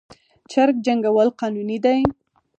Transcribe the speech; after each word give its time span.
چرګ 0.51 0.75
جنګول 0.85 1.29
قانوني 1.39 1.77
دي؟ 1.85 1.97